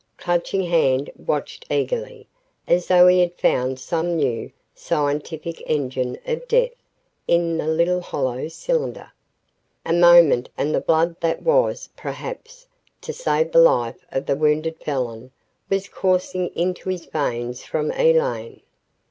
Clutching 0.17 0.63
Hand 0.63 1.11
watched 1.15 1.63
eagerly, 1.69 2.27
as 2.67 2.87
though 2.87 3.05
he 3.05 3.19
had 3.19 3.35
found 3.37 3.77
some 3.77 4.15
new, 4.15 4.51
scientific 4.73 5.61
engine 5.69 6.17
of 6.25 6.47
death 6.47 6.71
in 7.27 7.59
the 7.59 7.67
little 7.67 8.01
hollow 8.01 8.47
cylinder. 8.47 9.11
A 9.85 9.93
moment 9.93 10.49
and 10.57 10.73
the 10.73 10.81
blood 10.81 11.17
that 11.21 11.43
was, 11.43 11.87
perhaps, 11.95 12.65
to 13.01 13.13
save 13.13 13.51
the 13.51 13.59
life 13.59 14.03
of 14.11 14.25
the 14.25 14.35
wounded 14.35 14.77
felon 14.83 15.29
was 15.69 15.87
coursing 15.87 16.47
into 16.55 16.89
his 16.89 17.05
veins 17.05 17.63
from 17.63 17.91
Elaine. 17.91 18.61